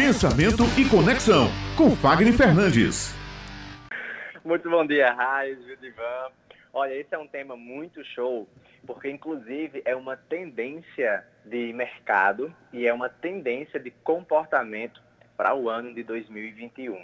Pensamento 0.00 0.62
e 0.80 0.88
Conexão, 0.88 1.48
com 1.76 1.90
Fagner 1.94 2.32
Fernandes. 2.32 3.14
Muito 4.42 4.70
bom 4.70 4.86
dia, 4.86 5.12
Raiz, 5.12 5.62
Judivan. 5.66 6.30
Olha, 6.72 6.94
esse 6.94 7.14
é 7.14 7.18
um 7.18 7.26
tema 7.26 7.54
muito 7.54 8.02
show, 8.02 8.48
porque 8.86 9.10
inclusive 9.10 9.82
é 9.84 9.94
uma 9.94 10.16
tendência 10.16 11.22
de 11.44 11.70
mercado 11.74 12.50
e 12.72 12.86
é 12.86 12.94
uma 12.94 13.10
tendência 13.10 13.78
de 13.78 13.90
comportamento 13.90 15.02
para 15.36 15.54
o 15.54 15.68
ano 15.68 15.92
de 15.92 16.02
2021. 16.02 16.98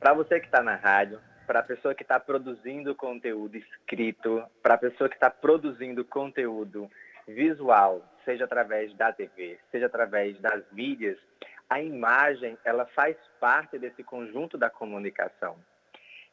Para 0.00 0.12
você 0.12 0.40
que 0.40 0.46
está 0.46 0.64
na 0.64 0.74
rádio, 0.74 1.20
para 1.46 1.60
a 1.60 1.62
pessoa 1.62 1.94
que 1.94 2.02
está 2.02 2.18
produzindo 2.18 2.92
conteúdo 2.96 3.56
escrito, 3.56 4.42
para 4.60 4.74
a 4.74 4.78
pessoa 4.78 5.08
que 5.08 5.14
está 5.14 5.30
produzindo 5.30 6.04
conteúdo 6.04 6.90
visual, 7.28 8.04
seja 8.24 8.46
através 8.46 8.92
da 8.96 9.12
TV, 9.12 9.60
seja 9.70 9.86
através 9.86 10.36
das 10.40 10.64
mídias, 10.72 11.16
a 11.72 11.80
imagem 11.80 12.58
ela 12.66 12.84
faz 12.84 13.16
parte 13.40 13.78
desse 13.78 14.04
conjunto 14.04 14.58
da 14.58 14.68
comunicação. 14.68 15.56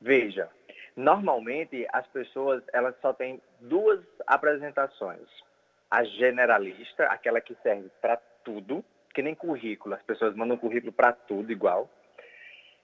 Veja, 0.02 0.49
normalmente 0.97 1.88
as 1.93 2.05
pessoas 2.07 2.61
elas 2.73 2.93
só 3.02 3.13
têm 3.13 3.41
duas 3.61 4.02
apresentações: 4.27 5.27
a 5.89 6.03
generalista, 6.03 7.05
aquela 7.05 7.39
que 7.39 7.55
serve 7.63 7.89
para 8.02 8.17
tudo, 8.44 8.83
que 9.13 9.21
nem 9.21 9.33
currículo, 9.33 9.95
as 9.95 10.02
pessoas 10.03 10.35
mandam 10.35 10.57
currículo 10.57 10.91
para 10.91 11.13
tudo 11.13 11.53
igual. 11.53 11.89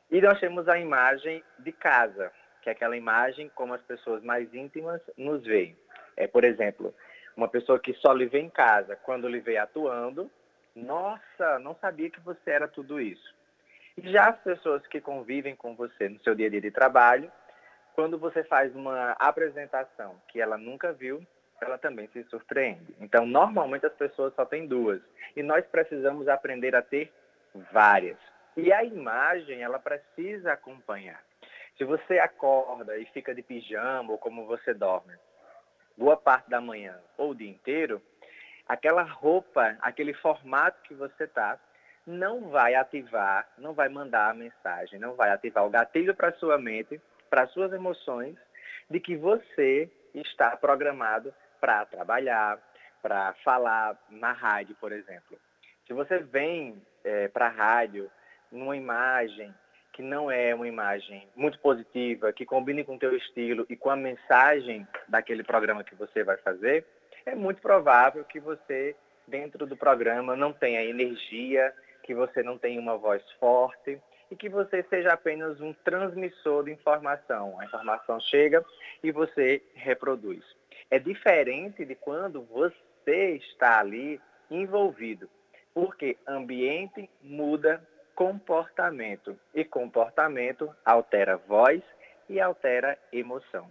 E 0.10 0.22
nós 0.22 0.40
temos 0.40 0.70
a 0.70 0.80
imagem 0.80 1.44
de 1.60 1.74
casa, 1.74 2.32
que 2.62 2.70
é 2.70 2.72
aquela 2.72 2.96
imagem 2.96 3.52
como 3.54 3.74
as 3.74 3.82
pessoas 3.82 4.24
mais 4.24 4.54
íntimas 4.54 5.02
nos 5.18 5.44
veem. 5.44 5.76
É, 6.16 6.26
por 6.26 6.46
exemplo, 6.46 6.96
uma 7.35 7.49
pessoa 7.49 7.80
que 7.80 7.94
só 7.96 8.13
lhe 8.13 8.27
vê 8.27 8.40
em 8.40 8.49
casa, 8.49 8.96
quando 8.96 9.27
lhe 9.27 9.41
vê 9.41 9.58
atuando, 9.58 10.32
nossa, 10.76 11.60
não 11.60 11.76
sabia 11.76 12.10
que 12.10 12.20
você 12.20 12.52
era 12.52 12.68
tudo 12.68 13.00
isso. 13.00 13.34
E 13.98 14.12
já 14.12 14.30
as 14.30 14.40
pessoas 14.42 14.86
que 14.88 15.00
convivem 15.00 15.56
com 15.56 15.74
você 15.74 16.10
no 16.10 16.20
seu 16.20 16.36
dia 16.36 16.48
a 16.48 16.49
dia 16.49 16.62
de 16.62 16.72
trabalho, 16.72 17.32
quando 17.94 18.18
você 18.20 18.44
faz 18.44 18.76
uma 18.76 19.12
apresentação 19.12 20.20
que 20.27 20.41
ela 20.41 20.58
nunca 20.58 20.91
viu, 20.91 21.26
ela 21.62 21.77
também 21.77 22.10
se 22.10 22.24
surpreende. 22.26 22.94
Então, 22.99 23.26
normalmente 23.26 23.86
as 23.86 23.94
pessoas 23.94 24.34
só 24.36 24.44
têm 24.44 24.68
duas. 24.68 25.02
E 25.36 25.41
nós 25.41 25.66
precisamos 25.66 26.27
aprender 26.27 26.76
a 26.76 26.82
ter 26.82 27.12
várias. 27.71 28.18
E 28.58 28.74
a 28.74 28.84
imagem, 28.84 29.62
ela 29.64 29.80
precisa 29.80 30.52
acompanhar. 30.52 31.24
Se 31.77 31.86
você 31.86 32.20
acorda 32.20 32.98
e 32.98 33.05
fica 33.08 33.34
de 33.34 33.42
pijama 33.42 34.12
ou 34.12 34.18
como 34.18 34.46
você 34.46 34.74
dorme, 34.74 35.14
boa 35.98 36.18
parte 36.18 36.49
da 36.49 36.60
manhã 36.60 36.98
ou 37.18 37.32
o 37.32 37.36
dia 37.36 37.49
inteiro, 37.49 38.02
aquela 38.68 39.04
roupa, 39.04 39.77
aquele 39.82 40.13
formato 40.13 40.82
que 40.84 40.94
você 40.94 41.27
tá, 41.27 41.60
não 42.05 42.49
vai 42.49 42.76
ativar, 42.76 43.48
não 43.58 43.74
vai 43.74 43.90
mandar 43.90 44.30
a 44.30 44.34
mensagem, 44.34 44.99
não 44.99 45.16
vai 45.16 45.32
ativar 45.32 45.66
o 45.66 45.70
gatilho 45.70 46.13
para 46.13 46.34
sua 46.34 46.58
mente, 46.58 47.02
para 47.30 47.48
suas 47.48 47.74
emoções, 47.74 48.36
de 48.90 48.99
que 48.99 49.16
você 49.16 49.90
está 50.13 50.55
programado 50.55 51.34
para 51.60 51.86
trabalhar, 51.86 52.60
para 53.02 53.34
falar 53.43 53.98
na 54.10 54.32
rádio, 54.32 54.76
por 54.80 54.91
exemplo. 54.91 55.38
Se 55.88 55.93
você 55.93 56.20
vem 56.20 56.82
é, 57.04 57.27
para 57.27 57.48
a 57.48 57.49
rádio 57.49 58.10
numa 58.52 58.77
imagem 58.77 59.54
que 59.93 60.02
não 60.02 60.30
é 60.30 60.54
uma 60.54 60.68
imagem 60.68 61.27
muito 61.36 61.58
positiva, 61.60 62.34
que 62.34 62.46
combine 62.46 62.84
com 62.84 62.96
o 62.96 62.99
teu 62.99 63.16
estilo 63.16 63.66
e 63.70 63.77
com 63.77 63.90
a 63.90 63.96
mensagem 63.96 64.86
daquele 65.08 65.41
programa 65.41 65.86
que 65.86 65.96
você 65.96 66.22
vai 66.24 66.36
fazer, 66.38 66.86
é 67.25 67.34
muito 67.34 67.62
provável 67.62 68.23
que 68.23 68.40
você, 68.40 68.95
dentro 69.28 69.66
do 69.66 69.75
programa, 69.75 70.35
não 70.35 70.53
tenha 70.53 70.84
energia, 70.84 71.73
que 72.03 72.13
você 72.13 72.44
não 72.44 72.57
tenha 72.57 72.79
uma 72.79 72.97
voz 72.97 73.23
forte 73.40 74.00
e 74.29 74.35
que 74.35 74.47
você 74.47 74.84
seja 74.84 75.13
apenas 75.13 75.59
um 75.59 75.73
transmissor 75.73 76.66
de 76.66 76.72
informação. 76.72 77.59
A 77.59 77.66
informação 77.66 78.19
chega 78.19 78.63
e 79.03 79.12
você 79.12 79.62
reproduz. 79.73 80.44
É 80.90 81.00
diferente 81.00 81.84
de 81.84 81.96
quando 81.96 82.44
você 82.44 83.31
está 83.35 83.80
ali 83.80 84.22
envolvido, 84.50 85.30
porque 85.74 86.18
ambiente 86.28 87.09
muda 87.22 87.81
comportamento 88.14 89.38
e 89.53 89.66
comportamento 89.66 90.74
altera 90.85 91.38
voz 91.38 91.81
e 92.30 92.40
altera 92.40 92.97
emoção. 93.12 93.69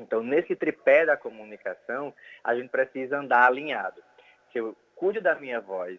Então, 0.00 0.22
nesse 0.22 0.56
tripé 0.56 1.04
da 1.04 1.16
comunicação, 1.16 2.12
a 2.42 2.54
gente 2.54 2.70
precisa 2.70 3.18
andar 3.18 3.46
alinhado. 3.46 4.02
Se 4.50 4.58
eu 4.58 4.74
cuido 4.96 5.20
da 5.20 5.34
minha 5.34 5.60
voz, 5.60 5.98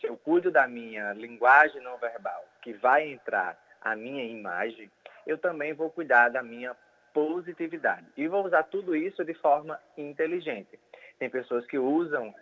se 0.00 0.06
eu 0.06 0.16
cuido 0.16 0.50
da 0.50 0.66
minha 0.66 1.12
linguagem 1.12 1.82
não 1.82 1.98
verbal, 1.98 2.44
que 2.62 2.72
vai 2.72 3.08
entrar 3.08 3.58
a 3.80 3.96
minha 3.96 4.24
imagem, 4.24 4.90
eu 5.26 5.36
também 5.36 5.72
vou 5.72 5.90
cuidar 5.90 6.28
da 6.28 6.42
minha 6.42 6.76
positividade. 7.12 8.06
E 8.16 8.28
vou 8.28 8.46
usar 8.46 8.62
tudo 8.62 8.94
isso 8.94 9.24
de 9.24 9.34
forma 9.34 9.78
inteligente. 9.96 10.78
Tem 11.18 11.28
pessoas 11.28 11.66
que 11.66 11.78
usam 11.78 12.32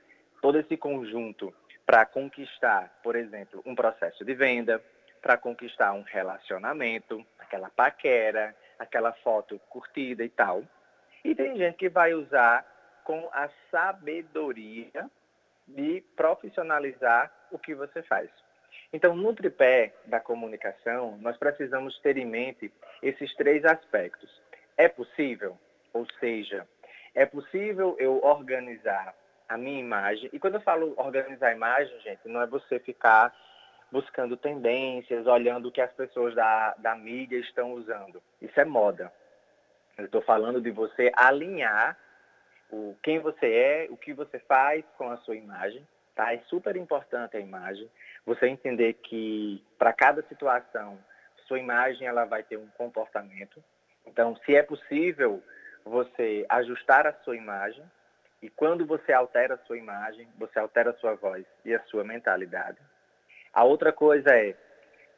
todo 0.43 0.59
esse 0.59 0.77
conjunto 0.77 1.53
para 1.87 2.05
conquistar, 2.05 3.01
por 3.03 3.17
exemplo, 3.17 3.63
um 3.65 3.75
processo 3.75 4.25
de 4.25 4.35
venda, 4.35 4.83
para 5.23 5.37
conquistar 5.39 5.93
um 5.95 6.03
relacionamento, 6.03 7.25
aquela 7.39 7.71
paquera, 7.71 8.55
aquela 8.79 9.13
foto 9.15 9.59
curtida 9.69 10.23
e 10.23 10.29
tal. 10.29 10.63
E 11.25 11.35
tem 11.35 11.57
gente 11.57 11.77
que 11.77 11.89
vai 11.89 12.15
usar 12.15 12.65
com 13.05 13.29
a 13.33 13.49
sabedoria 13.71 15.11
de 15.67 16.03
profissionalizar 16.17 17.33
o 17.51 17.59
que 17.59 17.75
você 17.75 18.03
faz. 18.03 18.31
Então, 18.93 19.15
no 19.15 19.35
tripé 19.35 19.93
da 20.07 20.21
comunicação, 20.21 21.19
nós 21.21 21.37
precisamos 21.37 21.99
ter 22.01 22.17
em 22.17 22.27
mente 22.27 22.73
esses 23.03 23.35
três 23.35 23.65
aspectos. 23.65 24.31
É 24.77 24.89
possível, 24.89 25.59
ou 25.93 26.07
seja, 26.19 26.67
é 27.15 27.27
possível 27.27 27.97
eu 27.99 28.23
organizar 28.25 29.15
a 29.49 29.57
minha 29.57 29.81
imagem. 29.81 30.31
E 30.33 30.39
quando 30.39 30.55
eu 30.55 30.61
falo 30.61 30.95
organizar 30.97 31.49
a 31.49 31.55
imagem, 31.55 31.99
gente, 32.01 32.29
não 32.29 32.41
é 32.41 32.47
você 32.47 32.79
ficar 32.79 33.35
buscando 33.91 34.37
tendências, 34.37 35.27
olhando 35.27 35.69
o 35.69 35.73
que 35.73 35.81
as 35.81 35.93
pessoas 35.93 36.35
da, 36.35 36.75
da 36.79 36.95
mídia 36.95 37.39
estão 37.39 37.73
usando. 37.73 38.23
Isso 38.41 38.59
é 38.61 38.65
moda. 38.65 39.13
Eu 39.99 40.05
estou 40.05 40.23
falando 40.23 40.61
de 40.61 40.71
você 40.71 41.11
alinhar 41.15 41.99
o 42.71 42.97
quem 43.03 43.19
você 43.19 43.47
é, 43.47 43.87
o 43.91 43.97
que 43.97 44.13
você 44.13 44.39
faz 44.39 44.85
com 44.97 45.11
a 45.11 45.17
sua 45.19 45.35
imagem. 45.35 45.87
Tá? 46.15 46.33
É 46.33 46.39
super 46.49 46.77
importante 46.77 47.37
a 47.37 47.41
imagem. 47.41 47.91
Você 48.25 48.47
entender 48.47 48.95
que 48.95 49.63
para 49.77 49.93
cada 49.93 50.23
situação, 50.23 50.99
sua 51.49 51.59
imagem 51.59 52.07
ela 52.07 52.25
vai 52.25 52.45
ter 52.45 52.57
um 52.57 52.69
comportamento. 52.69 53.63
Então, 54.07 54.37
se 54.45 54.55
é 54.55 54.63
possível 54.63 55.43
você 55.85 56.47
ajustar 56.49 57.07
a 57.07 57.13
sua 57.25 57.37
imagem, 57.37 57.85
e 58.41 58.49
quando 58.49 58.87
você 58.87 59.13
altera 59.13 59.55
a 59.55 59.67
sua 59.67 59.77
imagem, 59.77 60.29
você 60.37 60.61
altera 60.61 60.91
a 60.91 60.95
sua 60.95 61.15
voz 61.15 61.45
e 61.65 61.75
a 61.75 61.83
sua 61.85 62.05
mentalidade. 62.05 62.79
A 63.53 63.65
outra 63.65 63.93
coisa 63.93 64.31
é, 64.31 64.55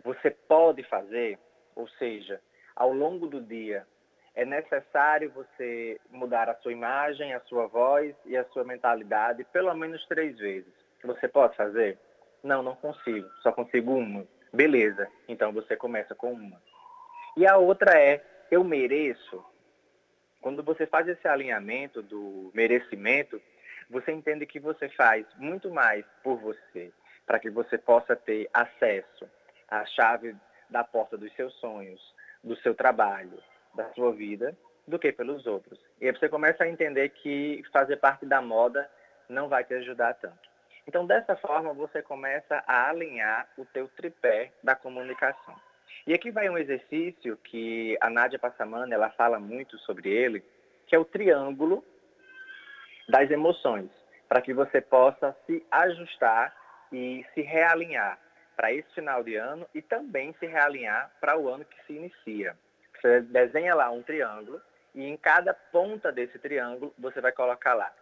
você 0.02 0.30
pode 0.30 0.82
fazer, 0.84 1.38
ou 1.76 1.86
seja, 1.88 2.41
ao 2.74 2.92
longo 2.92 3.26
do 3.26 3.41
dia, 3.42 3.86
é 4.41 4.45
necessário 4.47 5.31
você 5.33 6.01
mudar 6.11 6.49
a 6.49 6.55
sua 6.55 6.73
imagem, 6.73 7.34
a 7.34 7.41
sua 7.41 7.67
voz 7.67 8.17
e 8.25 8.34
a 8.39 8.45
sua 8.47 8.65
mentalidade 8.65 9.45
pelo 9.53 9.75
menos 9.75 10.03
três 10.06 10.39
vezes. 10.39 10.73
Você 11.05 11.28
pode 11.28 11.55
fazer? 11.55 11.99
Não, 12.43 12.62
não 12.62 12.75
consigo. 12.75 13.28
Só 13.43 13.53
consigo 13.53 13.93
uma. 13.93 14.27
Beleza. 14.51 15.06
Então 15.28 15.53
você 15.53 15.77
começa 15.77 16.15
com 16.15 16.33
uma. 16.33 16.59
E 17.37 17.47
a 17.47 17.59
outra 17.59 18.01
é, 18.01 18.25
eu 18.51 18.65
mereço. 18.65 19.45
Quando 20.41 20.62
você 20.62 20.87
faz 20.87 21.07
esse 21.07 21.28
alinhamento 21.28 22.01
do 22.01 22.51
merecimento, 22.55 23.43
você 23.91 24.11
entende 24.11 24.47
que 24.47 24.59
você 24.59 24.89
faz 24.89 25.27
muito 25.37 25.71
mais 25.71 26.03
por 26.22 26.39
você, 26.39 26.91
para 27.27 27.39
que 27.39 27.51
você 27.51 27.77
possa 27.77 28.17
ter 28.17 28.49
acesso 28.55 29.28
à 29.69 29.84
chave 29.84 30.34
da 30.71 30.83
porta 30.83 31.19
dos 31.19 31.31
seus 31.34 31.53
sonhos, 31.57 32.01
do 32.43 32.57
seu 32.57 32.75
trabalho, 32.75 33.39
da 33.75 33.93
sua 33.95 34.13
vida 34.13 34.57
do 34.87 34.99
que 34.99 35.13
pelos 35.13 35.47
outros. 35.47 35.78
E 36.01 36.07
aí 36.07 36.13
você 36.13 36.28
começa 36.28 36.65
a 36.65 36.69
entender 36.69 37.11
que 37.11 37.63
fazer 37.72 37.97
parte 37.97 38.27
da 38.27 38.41
moda 38.41 38.89
não 39.28 39.49
vai 39.49 39.65
te 39.65 39.75
ajudar 39.75 40.15
tanto. 40.15 40.51
Então, 40.87 41.07
dessa 41.07 41.37
forma, 41.37 41.72
você 41.72 42.03
começa 42.03 42.65
a 42.67 42.89
alinhar 42.89 43.49
o 43.57 43.65
teu 43.65 43.87
tripé 43.89 44.53
da 44.63 44.75
comunicação. 44.75 45.55
E 46.07 46.15
aqui 46.15 46.31
vai 46.31 46.49
um 46.49 46.59
exercício 46.59 47.37
que 47.37 47.97
a 48.01 48.11
Nádia 48.11 48.39
Passamana, 48.39 48.95
ela 48.95 49.11
fala 49.11 49.39
muito 49.39 49.78
sobre 49.81 50.09
ele, 50.09 50.43
que 50.87 50.97
é 50.97 50.99
o 50.99 51.05
triângulo 51.05 51.84
das 53.09 53.31
emoções, 53.31 53.91
para 54.28 54.41
que 54.41 54.53
você 54.53 54.81
possa 54.81 55.37
se 55.47 55.65
ajustar 55.71 56.55
e 56.93 57.25
se 57.34 57.43
realinhar 57.43 58.19
para 58.57 58.72
esse 58.72 58.93
final 58.95 59.22
de 59.22 59.37
ano 59.37 59.67
e 59.75 59.81
também 59.81 60.34
se 60.39 60.47
realinhar 60.47 61.11
para 61.21 61.39
o 61.39 61.49
ano 61.49 61.65
que 61.65 61.87
se 61.87 61.93
inicia. 61.93 62.57
Você 63.00 63.20
desenha 63.22 63.74
lá 63.74 63.91
um 63.91 64.02
triângulo 64.02 64.60
e 64.94 65.04
em 65.04 65.16
cada 65.16 65.54
ponta 65.54 66.12
desse 66.12 66.38
triângulo 66.38 66.92
você 66.98 67.20
vai 67.20 67.32
colocar 67.32 67.74
lá 67.74 67.92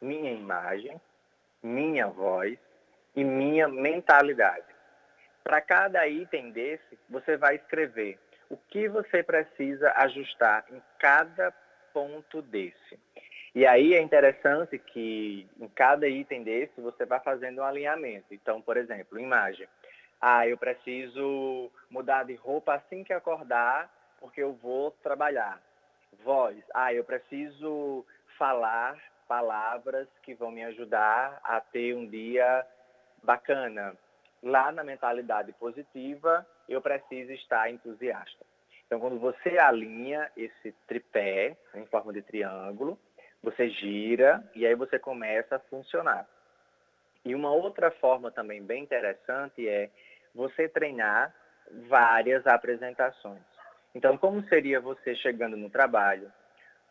minha 0.00 0.32
imagem, 0.32 1.00
minha 1.62 2.06
voz 2.06 2.58
e 3.14 3.24
minha 3.24 3.66
mentalidade. 3.66 4.64
Para 5.42 5.60
cada 5.60 6.06
item 6.06 6.50
desse, 6.50 6.98
você 7.08 7.36
vai 7.36 7.56
escrever 7.56 8.18
o 8.50 8.56
que 8.56 8.88
você 8.88 9.22
precisa 9.22 9.92
ajustar 9.96 10.64
em 10.70 10.82
cada 10.98 11.52
ponto 11.92 12.42
desse. 12.42 12.98
E 13.54 13.66
aí 13.66 13.94
é 13.94 14.00
interessante 14.00 14.78
que 14.78 15.48
em 15.58 15.68
cada 15.68 16.06
item 16.06 16.42
desse 16.42 16.78
você 16.80 17.06
vai 17.06 17.18
fazendo 17.20 17.60
um 17.60 17.64
alinhamento. 17.64 18.26
Então, 18.34 18.60
por 18.60 18.76
exemplo, 18.76 19.18
imagem. 19.18 19.66
Ah, 20.20 20.46
eu 20.46 20.58
preciso 20.58 21.70
mudar 21.90 22.24
de 22.24 22.34
roupa 22.34 22.74
assim 22.74 23.02
que 23.02 23.12
acordar, 23.12 23.90
porque 24.20 24.42
eu 24.42 24.52
vou 24.54 24.90
trabalhar. 25.02 25.60
Voz. 26.24 26.56
Ah, 26.74 26.92
eu 26.92 27.04
preciso 27.04 28.04
falar 28.38 28.98
palavras 29.28 30.08
que 30.22 30.34
vão 30.34 30.50
me 30.50 30.64
ajudar 30.64 31.40
a 31.42 31.60
ter 31.60 31.94
um 31.94 32.06
dia 32.06 32.66
bacana. 33.22 33.96
Lá 34.42 34.70
na 34.70 34.84
mentalidade 34.84 35.52
positiva, 35.54 36.46
eu 36.68 36.80
preciso 36.80 37.32
estar 37.32 37.70
entusiasta. 37.70 38.44
Então, 38.86 39.00
quando 39.00 39.18
você 39.18 39.58
alinha 39.58 40.30
esse 40.36 40.72
tripé 40.86 41.56
em 41.74 41.84
forma 41.86 42.12
de 42.12 42.22
triângulo, 42.22 42.98
você 43.42 43.68
gira 43.68 44.42
e 44.54 44.66
aí 44.66 44.74
você 44.74 44.98
começa 44.98 45.56
a 45.56 45.60
funcionar. 45.60 46.26
E 47.24 47.34
uma 47.34 47.50
outra 47.50 47.90
forma 47.90 48.30
também 48.30 48.62
bem 48.62 48.84
interessante 48.84 49.68
é 49.68 49.90
você 50.32 50.68
treinar 50.68 51.34
várias 51.88 52.46
apresentações. 52.46 53.42
Então, 53.96 54.18
como 54.18 54.46
seria 54.46 54.78
você 54.78 55.14
chegando 55.14 55.56
no 55.56 55.70
trabalho? 55.70 56.30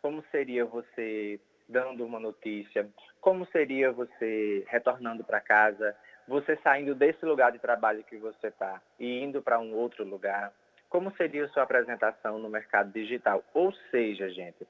Como 0.02 0.24
seria 0.32 0.64
você 0.64 1.38
dando 1.68 2.04
uma 2.04 2.18
notícia? 2.18 2.84
Como 3.20 3.46
seria 3.46 3.92
você 3.92 4.64
retornando 4.66 5.22
para 5.22 5.40
casa? 5.40 5.96
Você 6.26 6.56
saindo 6.64 6.96
desse 6.96 7.24
lugar 7.24 7.52
de 7.52 7.60
trabalho 7.60 8.02
que 8.02 8.16
você 8.16 8.48
está 8.48 8.82
e 8.98 9.22
indo 9.22 9.40
para 9.40 9.60
um 9.60 9.72
outro 9.72 10.02
lugar? 10.02 10.52
Como 10.88 11.14
seria 11.16 11.44
a 11.44 11.48
sua 11.50 11.62
apresentação 11.62 12.40
no 12.40 12.50
mercado 12.50 12.90
digital? 12.90 13.44
Ou 13.54 13.72
seja, 13.92 14.28
gente, 14.28 14.66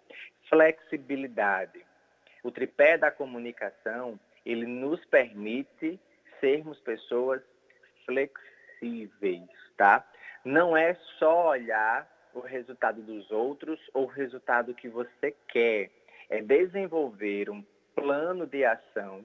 flexibilidade. 0.50 1.86
O 2.42 2.50
tripé 2.50 2.98
da 2.98 3.10
comunicação, 3.10 4.20
ele 4.44 4.66
nos 4.66 5.02
permite 5.06 5.98
sermos 6.38 6.78
pessoas 6.80 7.40
flexíveis, 8.04 9.48
tá? 9.74 10.06
Não 10.44 10.76
é 10.76 10.92
só 11.18 11.48
olhar 11.48 12.14
o 12.36 12.40
resultado 12.40 13.00
dos 13.00 13.30
outros 13.30 13.80
ou 13.94 14.04
o 14.04 14.06
resultado 14.06 14.74
que 14.74 14.88
você 14.88 15.34
quer. 15.48 15.90
É 16.28 16.42
desenvolver 16.42 17.48
um 17.50 17.64
plano 17.94 18.46
de 18.46 18.64
ação 18.64 19.24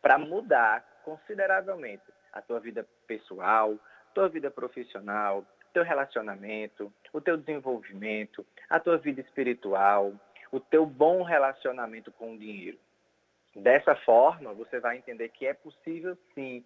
para 0.00 0.18
mudar 0.18 1.00
consideravelmente 1.04 2.04
a 2.32 2.40
tua 2.40 2.60
vida 2.60 2.86
pessoal, 3.06 3.76
tua 4.14 4.28
vida 4.28 4.50
profissional, 4.50 5.44
teu 5.72 5.82
relacionamento, 5.82 6.92
o 7.12 7.20
teu 7.20 7.36
desenvolvimento, 7.36 8.46
a 8.68 8.78
tua 8.78 8.98
vida 8.98 9.20
espiritual, 9.20 10.12
o 10.50 10.60
teu 10.60 10.84
bom 10.84 11.22
relacionamento 11.22 12.12
com 12.12 12.34
o 12.34 12.38
dinheiro. 12.38 12.78
Dessa 13.56 13.94
forma, 13.96 14.52
você 14.52 14.78
vai 14.78 14.98
entender 14.98 15.30
que 15.30 15.46
é 15.46 15.54
possível 15.54 16.16
sim, 16.34 16.64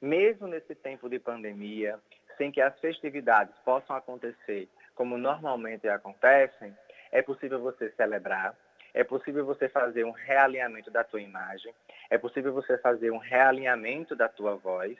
mesmo 0.00 0.46
nesse 0.46 0.74
tempo 0.74 1.08
de 1.08 1.18
pandemia, 1.18 1.98
sem 2.36 2.50
que 2.50 2.60
as 2.60 2.78
festividades 2.80 3.54
possam 3.64 3.96
acontecer 3.96 4.68
como 4.96 5.16
normalmente 5.16 5.86
acontecem, 5.88 6.76
é 7.12 7.22
possível 7.22 7.60
você 7.60 7.90
celebrar, 7.90 8.56
é 8.92 9.04
possível 9.04 9.44
você 9.44 9.68
fazer 9.68 10.04
um 10.04 10.10
realinhamento 10.10 10.90
da 10.90 11.04
tua 11.04 11.20
imagem, 11.20 11.72
é 12.10 12.16
possível 12.16 12.52
você 12.52 12.78
fazer 12.78 13.10
um 13.12 13.18
realinhamento 13.18 14.16
da 14.16 14.26
tua 14.26 14.56
voz 14.56 14.96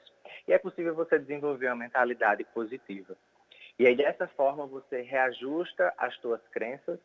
e 0.46 0.52
é 0.52 0.58
possível 0.58 0.94
você 0.94 1.18
desenvolver 1.18 1.66
uma 1.68 1.76
mentalidade 1.76 2.44
positiva. 2.44 3.16
E 3.78 3.86
aí, 3.86 3.96
dessa 3.96 4.26
forma, 4.28 4.66
você 4.66 5.00
reajusta 5.00 5.92
as 5.98 6.16
tuas 6.18 6.40
crenças 6.48 6.98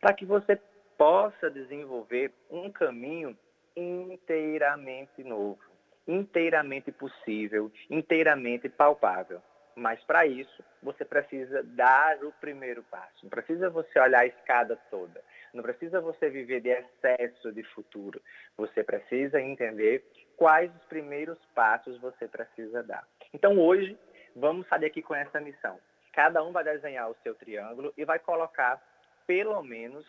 para 0.00 0.12
que 0.14 0.24
você 0.24 0.58
possa 0.96 1.50
desenvolver 1.50 2.32
um 2.50 2.70
caminho 2.70 3.36
inteiramente 3.76 5.22
novo, 5.22 5.60
inteiramente 6.06 6.90
possível, 6.90 7.70
inteiramente 7.90 8.68
palpável. 8.68 9.40
Mas 9.78 10.02
para 10.02 10.26
isso, 10.26 10.64
você 10.82 11.04
precisa 11.04 11.62
dar 11.62 12.18
o 12.24 12.32
primeiro 12.32 12.82
passo. 12.82 13.22
Não 13.22 13.30
precisa 13.30 13.70
você 13.70 13.96
olhar 14.00 14.22
a 14.22 14.26
escada 14.26 14.76
toda. 14.90 15.22
Não 15.54 15.62
precisa 15.62 16.00
você 16.00 16.28
viver 16.28 16.60
de 16.60 16.70
excesso 16.70 17.52
de 17.52 17.62
futuro. 17.62 18.20
Você 18.56 18.82
precisa 18.82 19.40
entender 19.40 20.04
quais 20.36 20.74
os 20.74 20.84
primeiros 20.86 21.38
passos 21.54 21.96
você 22.00 22.26
precisa 22.26 22.82
dar. 22.82 23.06
Então 23.32 23.56
hoje, 23.56 23.96
vamos 24.34 24.66
sair 24.66 24.86
aqui 24.86 25.00
com 25.00 25.14
essa 25.14 25.40
missão. 25.40 25.78
Cada 26.12 26.42
um 26.42 26.50
vai 26.50 26.64
desenhar 26.64 27.08
o 27.08 27.16
seu 27.22 27.36
triângulo 27.36 27.94
e 27.96 28.04
vai 28.04 28.18
colocar 28.18 28.82
pelo 29.28 29.62
menos 29.62 30.04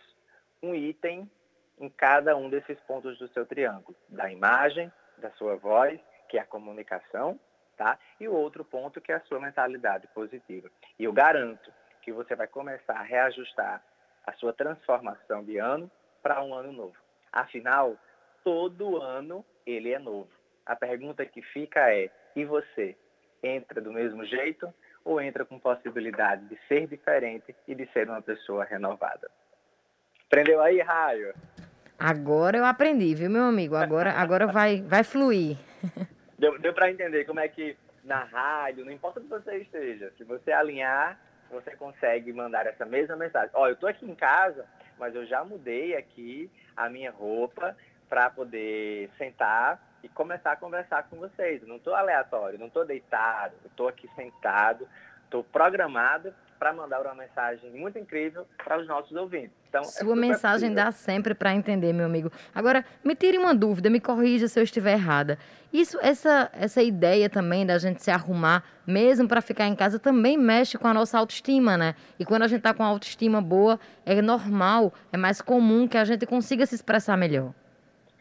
um 0.63 0.74
item 0.74 1.30
em 1.77 1.89
cada 1.89 2.36
um 2.36 2.50
desses 2.50 2.80
pontos 2.81 3.19
do 3.19 3.27
seu 3.27 3.45
triângulo, 3.45 3.95
da 4.10 4.31
imagem, 4.31 4.92
da 5.19 5.30
sua 5.31 5.56
voz, 5.57 6.00
que 6.27 6.39
é 6.39 6.42
a 6.42 6.45
comunicação, 6.45 7.39
tá? 7.80 7.98
E 8.20 8.28
o 8.28 8.34
outro 8.34 8.66
ponto 8.66 9.00
que 9.00 9.10
é 9.10 9.16
a 9.16 9.22
sua 9.22 9.40
mentalidade 9.40 10.06
positiva. 10.14 10.70
E 11.00 11.06
eu 11.06 11.14
garanto 11.14 11.72
que 12.02 12.12
você 12.12 12.36
vai 12.36 12.46
começar 12.46 13.00
a 13.00 13.04
reajustar 13.04 13.81
a 14.28 14.34
sua 14.34 14.52
transformação 14.52 15.44
de 15.46 15.58
ano 15.58 15.90
para 16.22 16.44
um 16.44 16.54
ano 16.54 16.74
novo. 16.74 16.98
Afinal, 17.31 17.96
todo 18.44 19.02
ano 19.02 19.46
ele 19.66 19.94
é 19.94 19.98
novo. 19.98 20.30
A 20.66 20.76
pergunta 20.76 21.26
que 21.26 21.42
fica 21.42 21.90
é: 21.90 22.12
e 22.36 22.44
você 22.44 22.98
entra 23.42 23.80
do 23.80 23.94
mesmo 23.94 24.25
jeito 24.25 24.72
ou 25.06 25.22
entra 25.22 25.46
com 25.46 25.58
possibilidade 25.58 26.46
de 26.48 26.60
ser 26.68 26.86
diferente 26.86 27.56
e 27.66 27.74
de 27.74 27.88
ser 27.94 28.10
uma 28.10 28.22
pessoa 28.22 28.66
renovada. 28.66 29.32
Aprendeu 30.25 30.62
aí, 30.62 30.82
Raio? 30.82 31.34
Agora 31.98 32.58
eu 32.58 32.66
aprendi, 32.66 33.16
viu, 33.16 33.30
meu 33.30 33.44
amigo? 33.44 33.75
Agora, 33.75 34.12
agora 34.12 34.48
vai, 34.48 34.82
vai 34.82 35.04
fluir. 35.04 35.58
Deu, 36.39 36.57
deu 36.57 36.74
para 36.74 36.89
entender 36.89 37.25
como 37.25 37.41
é 37.41 37.47
que 37.50 37.77
na 38.03 38.24
rádio, 38.24 38.86
não 38.86 38.91
importa 38.94 39.19
onde 39.19 39.27
você 39.27 39.57
esteja, 39.57 40.12
se 40.18 40.24
você 40.24 40.53
alinhar, 40.53 41.19
você 41.51 41.75
consegue 41.75 42.31
mandar 42.31 42.65
essa 42.65 42.86
mesma 42.86 43.18
mensagem. 43.18 43.50
Ó, 43.53 43.68
eu 43.68 43.74
estou 43.74 43.89
aqui 43.89 44.09
em 44.09 44.15
casa, 44.15 44.65
mas 44.97 45.13
eu 45.13 45.25
já 45.25 45.44
mudei 45.44 45.97
aqui 45.97 46.50
a 46.77 46.89
minha 46.89 47.12
roupa 47.12 47.75
para 48.07 48.30
poder 48.30 49.09
sentar 49.18 49.83
e 50.01 50.07
começar 50.07 50.53
a 50.53 50.56
conversar 50.56 51.03
com 51.09 51.18
vocês. 51.18 51.62
Eu 51.62 51.68
não 51.68 51.75
estou 51.75 51.94
aleatório, 51.94 52.57
não 52.57 52.68
estou 52.68 52.86
deitado, 52.86 53.53
estou 53.65 53.89
aqui 53.89 54.09
sentado, 54.15 54.88
estou 55.25 55.44
programado 55.44 56.34
para 56.60 56.74
mandar 56.74 57.01
uma 57.01 57.16
mensagem 57.16 57.72
muito 57.72 57.98
incrível 57.98 58.46
para 58.63 58.78
os 58.80 58.86
nossos 58.86 59.16
ouvintes. 59.16 59.51
Então, 59.70 59.82
é 59.82 59.86
Sua 59.86 60.13
é 60.13 60.16
mensagem 60.16 60.70
possível. 60.70 60.86
dá 60.86 60.92
sempre 60.92 61.34
para 61.34 61.56
entender, 61.56 61.94
meu 61.94 62.06
amigo. 62.06 62.30
Agora, 62.54 62.84
me 63.04 63.16
tire 63.16 63.38
uma 63.38 63.56
dúvida, 63.56 63.89
me 63.89 64.01
corrija 64.01 64.48
se 64.50 64.60
eu 64.60 64.63
estiver 64.63 64.94
errada. 64.94 65.38
Isso, 65.72 65.98
essa, 66.01 66.50
essa 66.54 66.84
ideia 66.84 67.30
também 67.30 67.66
da 67.66 67.78
gente 67.78 68.04
se 68.04 68.12
arrumar, 68.12 68.63
mesmo 68.86 69.28
para 69.28 69.42
ficar 69.42 69.68
em 69.68 69.75
casa, 69.75 69.98
também 69.98 70.38
mexe 70.38 70.78
com 70.78 70.88
a 70.88 70.94
nossa 70.94 71.18
autoestima, 71.18 71.78
né? 71.78 71.96
E 72.20 72.25
quando 72.25 72.44
a 72.44 72.48
gente 72.48 72.60
está 72.60 72.74
com 72.74 72.84
a 72.84 72.88
autoestima 72.88 73.42
boa, 73.42 73.80
é 74.06 74.22
normal, 74.22 74.94
é 75.13 75.18
mais 75.18 75.42
comum 75.42 75.88
que 75.88 75.98
a 75.98 76.04
gente 76.04 76.25
consiga 76.25 76.66
se 76.66 76.75
expressar 76.75 77.16
melhor. 77.16 77.54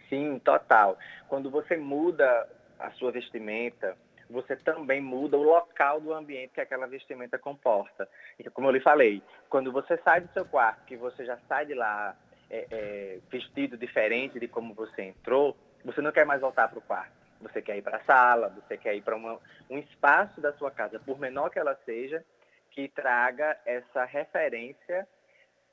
Sim, 0.09 0.41
total. 0.45 0.97
Quando 1.29 1.51
você 1.51 1.77
muda 1.77 2.47
a 2.79 2.91
sua 2.93 3.11
vestimenta, 3.11 3.97
você 4.31 4.57
também 4.57 5.01
muda 5.01 5.37
o 5.37 5.43
local 5.43 6.01
do 6.01 6.13
ambiente 6.13 6.53
que 6.55 6.61
aquela 6.61 6.87
vestimenta 6.87 7.39
comporta. 7.39 8.09
E 8.39 8.45
como 8.51 8.69
eu 8.69 8.73
lhe 8.73 8.81
falei, 8.81 9.23
quando 9.49 9.73
você 9.73 9.97
sai 9.99 10.21
do 10.21 10.33
seu 10.33 10.45
quarto, 10.45 10.85
que 10.85 10.97
você 10.97 11.25
já 11.25 11.39
sai 11.49 11.67
de 11.67 11.75
lá 11.75 12.15
é, 12.51 12.67
é, 12.71 13.19
vestido 13.31 13.77
diferente 13.77 14.39
de 14.39 14.49
como 14.49 14.75
você 14.75 15.03
entrou, 15.03 15.57
você 15.85 16.01
não 16.01 16.13
quer 16.13 16.27
mais 16.27 16.41
voltar 16.41 16.69
para 16.69 16.79
o 16.79 16.83
quarto. 16.83 17.17
Você 17.41 17.63
quer 17.63 17.77
ir 17.77 17.83
para 17.83 17.99
a 17.99 18.05
sala, 18.05 18.49
você 18.49 18.77
quer 18.77 18.97
ir 18.97 19.03
para 19.03 19.17
um 19.17 19.79
espaço 19.79 20.41
da 20.41 20.53
sua 20.55 20.71
casa, 20.71 20.99
por 20.99 21.19
menor 21.19 21.51
que 21.51 21.59
ela 21.59 21.79
seja, 21.85 22.25
que 22.73 22.89
traga 22.89 23.57
essa 23.65 24.05
referência 24.05 25.07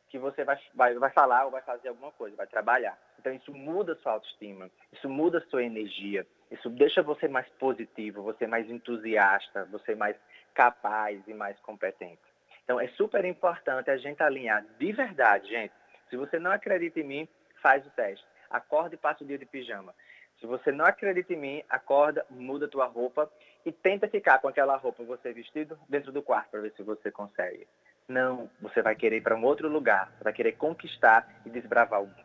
que 0.10 0.20
você 0.20 0.44
vai, 0.44 0.60
vai, 0.74 0.94
vai 0.94 1.10
falar 1.10 1.46
ou 1.46 1.52
vai 1.52 1.62
fazer 1.64 1.90
alguma 1.90 2.12
coisa, 2.12 2.36
vai 2.36 2.48
trabalhar. 2.48 2.98
Então 3.20 3.34
isso 3.34 3.52
muda 3.52 3.96
sua 3.96 4.14
autoestima, 4.14 4.70
isso 4.94 5.10
muda 5.10 5.40
a 5.40 5.50
sua 5.50 5.64
energia, 5.64 6.26
isso 6.52 6.70
deixa 6.70 7.02
você 7.02 7.28
mais 7.28 7.48
positivo, 7.60 8.22
você 8.22 8.48
mais 8.48 8.70
entusiasta, 8.70 9.66
você 9.66 9.96
mais 9.96 10.16
capaz 10.54 11.22
e 11.28 11.34
mais 11.34 11.60
competente. 11.60 12.22
Então 12.64 12.80
é 12.80 12.88
super 12.90 13.24
importante 13.26 13.90
a 13.90 13.98
gente 13.98 14.22
alinhar 14.22 14.66
de 14.80 14.92
verdade, 14.92 15.50
gente. 15.50 15.74
Se 16.10 16.18
você 16.18 16.40
não 16.40 16.52
acredita 16.52 17.00
em 17.00 17.04
mim, 17.04 17.28
faz 17.62 17.86
o 17.86 17.90
teste. 17.92 18.26
Acorda 18.50 18.96
e 18.96 18.98
passa 18.98 19.24
o 19.24 19.28
dia 19.28 19.38
de 19.38 19.46
pijama. 19.46 19.94
Se 20.40 20.46
você 20.46 20.72
não 20.72 20.86
acredita 20.86 21.34
em 21.34 21.38
mim, 21.38 21.64
acorda, 21.70 22.26
muda 22.30 22.66
a 22.66 22.70
tua 22.70 22.86
roupa 22.86 23.32
e 23.66 23.72
tenta 23.72 24.08
ficar 24.08 24.40
com 24.40 24.48
aquela 24.48 24.76
roupa 24.76 25.04
você 25.04 25.32
vestido 25.32 25.80
dentro 25.90 26.12
do 26.12 26.22
quarto 26.22 26.52
para 26.52 26.62
ver 26.62 26.74
se 26.76 26.84
você 26.84 27.12
consegue. 27.12 27.68
Não, 28.08 28.50
você 28.62 28.82
vai 28.82 28.96
querer 28.96 29.18
ir 29.18 29.22
para 29.22 29.36
um 29.36 29.44
outro 29.44 29.68
lugar, 29.68 30.12
vai 30.22 30.34
querer 30.34 30.54
conquistar 30.54 31.28
e 31.46 31.50
desbravar 31.50 32.04
o 32.04 32.08
mundo. 32.08 32.25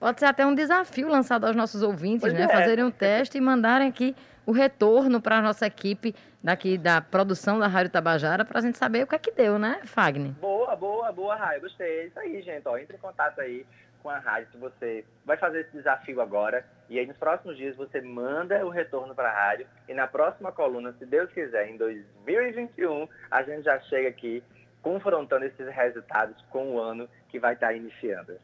Pode 0.00 0.18
ser 0.18 0.24
até 0.24 0.46
um 0.46 0.54
desafio 0.54 1.08
lançado 1.08 1.46
aos 1.46 1.54
nossos 1.54 1.82
ouvintes, 1.82 2.22
pois 2.22 2.32
né? 2.32 2.44
É. 2.44 2.48
Fazerem 2.48 2.82
um 2.82 2.90
teste 2.90 3.36
e 3.36 3.40
mandarem 3.40 3.86
aqui 3.86 4.16
o 4.46 4.50
retorno 4.50 5.20
para 5.20 5.36
a 5.36 5.42
nossa 5.42 5.66
equipe 5.66 6.14
daqui 6.42 6.78
da 6.78 7.02
produção 7.02 7.58
da 7.58 7.66
Rádio 7.66 7.92
Tabajara 7.92 8.42
para 8.42 8.60
a 8.60 8.62
gente 8.62 8.78
saber 8.78 9.04
o 9.04 9.06
que 9.06 9.14
é 9.14 9.18
que 9.18 9.30
deu, 9.30 9.58
né, 9.58 9.82
Fagner? 9.84 10.32
Boa, 10.32 10.74
boa, 10.74 11.12
boa, 11.12 11.36
Raio. 11.36 11.60
Gostei. 11.60 12.00
É 12.00 12.06
isso 12.06 12.18
aí, 12.18 12.40
gente. 12.40 12.66
Ó, 12.66 12.78
entre 12.78 12.96
em 12.96 12.98
contato 12.98 13.42
aí 13.42 13.66
com 14.02 14.08
a 14.08 14.18
rádio 14.18 14.48
que 14.50 14.56
você 14.56 15.04
vai 15.26 15.36
fazer 15.36 15.60
esse 15.60 15.72
desafio 15.72 16.22
agora. 16.22 16.64
E 16.88 16.98
aí, 16.98 17.06
nos 17.06 17.18
próximos 17.18 17.58
dias, 17.58 17.76
você 17.76 18.00
manda 18.00 18.64
o 18.64 18.70
retorno 18.70 19.14
para 19.14 19.28
a 19.28 19.34
rádio. 19.34 19.66
E 19.86 19.92
na 19.92 20.06
próxima 20.06 20.50
coluna, 20.50 20.94
se 20.98 21.04
Deus 21.04 21.30
quiser, 21.30 21.68
em 21.68 21.76
2021, 21.76 23.06
a 23.30 23.42
gente 23.42 23.64
já 23.64 23.78
chega 23.80 24.08
aqui 24.08 24.42
confrontando 24.80 25.44
esses 25.44 25.68
resultados 25.68 26.42
com 26.48 26.76
o 26.76 26.80
ano 26.80 27.06
que 27.28 27.38
vai 27.38 27.52
estar 27.52 27.74
iniciando. 27.74 28.38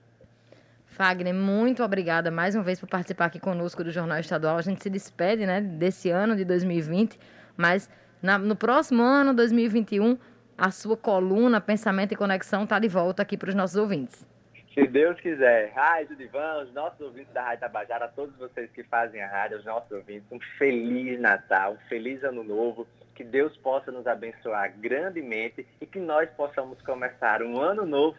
Fagner, 0.86 1.34
muito 1.34 1.82
obrigada 1.82 2.30
mais 2.30 2.54
uma 2.54 2.64
vez 2.64 2.80
por 2.80 2.88
participar 2.88 3.26
aqui 3.26 3.38
conosco 3.38 3.84
do 3.84 3.90
Jornal 3.90 4.18
Estadual. 4.18 4.56
A 4.56 4.62
gente 4.62 4.82
se 4.82 4.88
despede 4.88 5.44
né, 5.44 5.60
desse 5.60 6.08
ano 6.10 6.34
de 6.34 6.44
2020, 6.44 7.18
mas 7.56 7.90
na, 8.22 8.38
no 8.38 8.56
próximo 8.56 9.02
ano, 9.02 9.34
2021, 9.34 10.16
a 10.56 10.70
sua 10.70 10.96
coluna 10.96 11.60
Pensamento 11.60 12.12
e 12.12 12.16
Conexão 12.16 12.64
está 12.64 12.78
de 12.78 12.88
volta 12.88 13.22
aqui 13.22 13.36
para 13.36 13.50
os 13.50 13.54
nossos 13.54 13.76
ouvintes. 13.76 14.26
Se 14.72 14.86
Deus 14.86 15.18
quiser. 15.20 15.72
Rádio 15.74 16.16
Divan, 16.16 16.62
os 16.62 16.72
nossos 16.74 17.00
ouvintes 17.00 17.32
da 17.32 17.42
Rádio 17.42 17.60
Tabajara, 17.60 18.08
todos 18.08 18.36
vocês 18.36 18.70
que 18.72 18.82
fazem 18.84 19.22
a 19.22 19.28
rádio, 19.28 19.58
os 19.58 19.64
nossos 19.64 19.90
ouvintes, 19.90 20.30
um 20.30 20.38
feliz 20.58 21.18
Natal, 21.18 21.72
um 21.72 21.88
feliz 21.88 22.22
Ano 22.22 22.44
Novo. 22.44 22.86
Que 23.14 23.24
Deus 23.24 23.56
possa 23.56 23.90
nos 23.90 24.06
abençoar 24.06 24.74
grandemente 24.78 25.66
e 25.80 25.86
que 25.86 25.98
nós 25.98 26.28
possamos 26.36 26.80
começar 26.82 27.42
um 27.42 27.58
ano 27.58 27.86
novo 27.86 28.18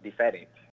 diferente. 0.00 0.58